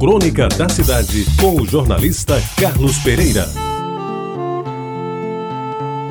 [0.00, 3.46] Crônica da Cidade, com o jornalista Carlos Pereira.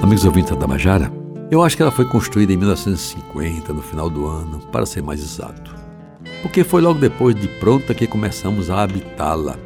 [0.03, 1.11] Amigos ouvintes da Tabajara,
[1.49, 5.19] eu acho que ela foi construída em 1950, no final do ano, para ser mais
[5.19, 5.75] exato.
[6.43, 9.57] Porque foi logo depois de pronta que começamos a habitá-la.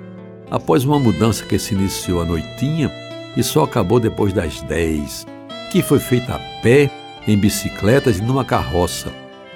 [0.49, 2.89] Após uma mudança que se iniciou à noitinha
[3.35, 5.25] e só acabou depois das 10,
[5.69, 6.89] que foi feita a pé,
[7.27, 9.11] em bicicletas e numa carroça,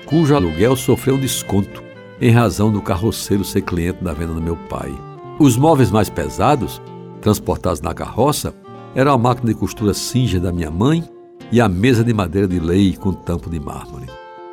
[0.05, 1.86] cujo aluguel sofreu um desconto
[2.19, 4.93] em razão do carroceiro ser cliente da venda do meu pai.
[5.39, 6.81] Os móveis mais pesados,
[7.21, 8.53] transportados na carroça,
[8.95, 11.03] eram a máquina de costura cinja da minha mãe
[11.51, 14.07] e a mesa de madeira de lei com tampo de mármore.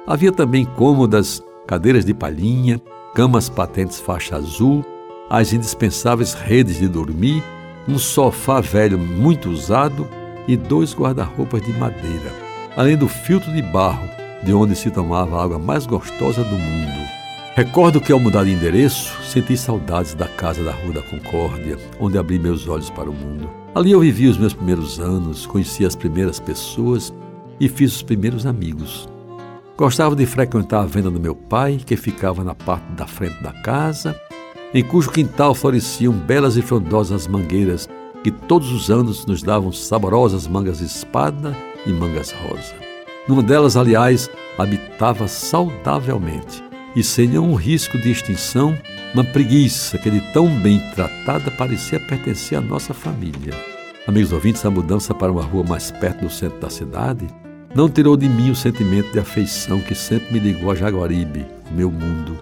[0.07, 2.81] Havia também cômodas, cadeiras de palhinha,
[3.15, 4.85] camas patentes faixa azul,
[5.31, 7.43] as indispensáveis redes de dormir,
[7.89, 10.07] um sofá velho muito usado
[10.47, 12.33] e dois guarda-roupas de madeira,
[12.77, 14.07] além do filtro de barro
[14.43, 17.14] de onde se tomava a água mais gostosa do mundo.
[17.57, 22.19] Recordo que ao mudar de endereço, senti saudades da casa da Rua da Concórdia, onde
[22.19, 23.49] abri meus olhos para o mundo.
[23.73, 27.15] Ali eu vivi os meus primeiros anos, conheci as primeiras pessoas
[27.61, 29.09] e fiz os primeiros amigos.
[29.77, 33.53] Gostava de frequentar a venda do meu pai, que ficava na parte da frente da
[33.53, 34.21] casa,
[34.75, 37.89] em cujo quintal floresciam belas e frondosas mangueiras
[38.25, 42.75] que todos os anos nos davam saborosas mangas espada e mangas rosa.
[43.29, 46.65] Numa delas, aliás, habitava saudavelmente
[46.95, 48.77] e sem nenhum risco de extinção
[49.13, 53.55] uma preguiça que de tão bem tratada parecia pertencer à nossa família.
[54.07, 57.27] Amigos ouvintes, a mudança para uma rua mais perto do centro da cidade
[57.75, 61.75] não tirou de mim o sentimento de afeição que sempre me ligou a Jaguaribe, o
[61.75, 62.39] meu mundo.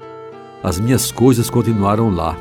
[0.62, 2.36] As minhas coisas continuaram lá.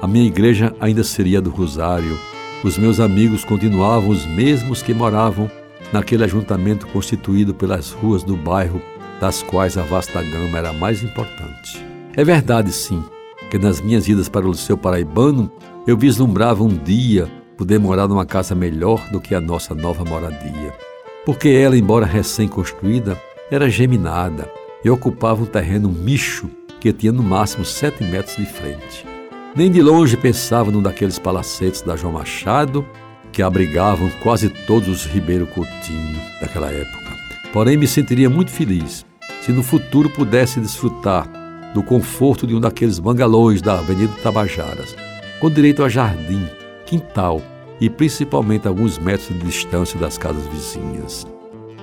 [0.00, 2.18] A minha igreja ainda seria do Rosário.
[2.62, 5.50] Os meus amigos continuavam os mesmos que moravam
[5.92, 8.82] naquele ajuntamento constituído pelas ruas do bairro,
[9.20, 11.84] das quais a vasta gama era a mais importante.
[12.16, 13.02] É verdade, sim,
[13.50, 15.50] que nas minhas idas para o Liceu Paraibano
[15.86, 20.74] eu vislumbrava um dia poder morar numa casa melhor do que a nossa nova moradia.
[21.24, 24.50] Porque ela, embora recém-construída, era geminada
[24.84, 26.50] e ocupava um terreno micho
[26.80, 29.06] que tinha no máximo sete metros de frente.
[29.56, 32.84] Nem de longe pensava num daqueles palacetes da João Machado
[33.32, 37.03] que abrigavam quase todos os Ribeiro Coutinho daquela época.
[37.54, 39.06] Porém, me sentiria muito feliz
[39.40, 41.30] se no futuro pudesse desfrutar
[41.72, 44.96] do conforto de um daqueles bangalôs da Avenida Tabajaras,
[45.38, 46.44] com direito a jardim,
[46.84, 47.40] quintal
[47.80, 51.24] e principalmente alguns metros de distância das casas vizinhas.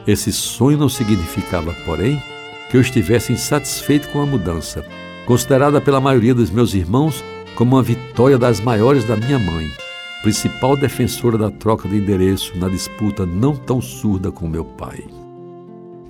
[0.05, 2.21] Esse sonho não significava, porém,
[2.69, 4.85] que eu estivesse insatisfeito com a mudança,
[5.25, 7.23] considerada pela maioria dos meus irmãos
[7.55, 9.71] como uma vitória das maiores da minha mãe
[10.21, 15.20] principal defensora da troca de endereço na disputa não tão surda com meu pai.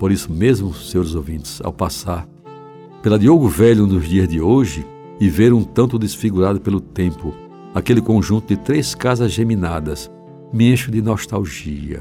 [0.02, 2.26] Por isso mesmo, senhores ouvintes, ao passar
[3.04, 4.84] pela Diogo Velho nos dias de hoje
[5.20, 7.32] e ver um tanto desfigurado pelo tempo
[7.72, 10.10] aquele conjunto de três casas geminadas,
[10.52, 12.00] me encho de nostalgia.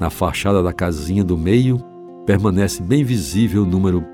[0.00, 1.78] Na fachada da casinha do meio
[2.26, 4.04] permanece bem visível o número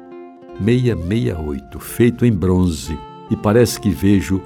[0.62, 2.94] 668, feito em bronze,
[3.30, 4.38] e parece que vejo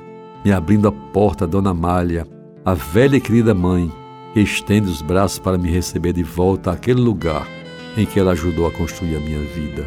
[0.45, 2.25] me abrindo a porta Dona Malha
[2.65, 3.91] a velha e querida mãe
[4.33, 7.58] que estende os braços para me receber de volta àquele lugar
[7.99, 9.87] em que ela ajudou a construir a minha vida.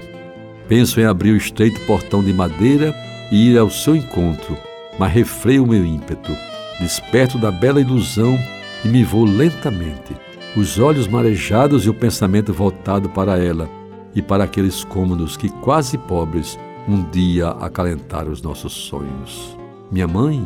[0.67, 2.93] Penso em abrir o estreito portão de madeira
[3.31, 4.57] e ir ao seu encontro,
[4.99, 6.31] mas refreio o meu ímpeto,
[6.79, 8.37] desperto da bela ilusão
[8.85, 10.15] e me vou lentamente,
[10.55, 13.69] os olhos marejados e o pensamento voltado para ela
[14.13, 19.57] e para aqueles cômodos que, quase pobres, um dia acalentaram os nossos sonhos.
[19.89, 20.45] Minha mãe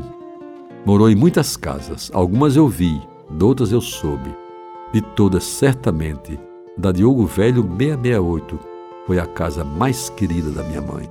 [0.85, 3.01] Morou em muitas casas, algumas eu vi,
[3.41, 4.29] outras eu soube.
[4.93, 6.39] De todas, certamente,
[6.77, 8.59] da Diogo Velho 668
[9.05, 11.09] foi a casa mais querida da minha mãe.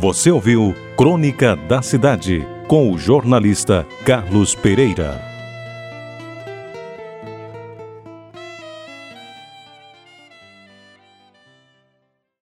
[0.00, 5.35] Você ouviu Crônica da Cidade com o jornalista Carlos Pereira.